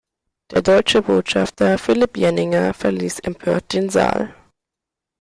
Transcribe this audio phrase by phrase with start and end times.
[0.49, 4.33] Der deutsche Botschafter Philipp Jenninger verließ empört den Saal.